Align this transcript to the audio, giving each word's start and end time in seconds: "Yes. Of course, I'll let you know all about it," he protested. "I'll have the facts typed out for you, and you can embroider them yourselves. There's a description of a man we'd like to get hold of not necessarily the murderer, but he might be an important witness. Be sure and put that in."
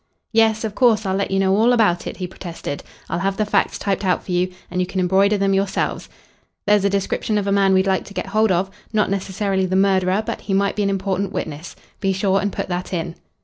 "Yes. 0.31 0.63
Of 0.63 0.73
course, 0.73 1.05
I'll 1.05 1.15
let 1.15 1.29
you 1.29 1.37
know 1.39 1.55
all 1.55 1.71
about 1.73 2.07
it," 2.07 2.17
he 2.17 2.25
protested. 2.25 2.81
"I'll 3.07 3.19
have 3.19 3.37
the 3.37 3.45
facts 3.45 3.77
typed 3.77 4.03
out 4.03 4.23
for 4.25 4.31
you, 4.31 4.51
and 4.71 4.81
you 4.81 4.87
can 4.87 4.99
embroider 4.99 5.37
them 5.37 5.53
yourselves. 5.53 6.09
There's 6.65 6.83
a 6.83 6.89
description 6.89 7.37
of 7.37 7.45
a 7.45 7.51
man 7.51 7.71
we'd 7.75 7.85
like 7.85 8.05
to 8.05 8.13
get 8.15 8.25
hold 8.25 8.51
of 8.51 8.71
not 8.91 9.11
necessarily 9.11 9.67
the 9.67 9.75
murderer, 9.75 10.23
but 10.25 10.41
he 10.41 10.55
might 10.55 10.75
be 10.75 10.81
an 10.81 10.89
important 10.89 11.31
witness. 11.31 11.75
Be 11.99 12.13
sure 12.13 12.41
and 12.41 12.51
put 12.51 12.67
that 12.67 12.91
in." 12.93 13.13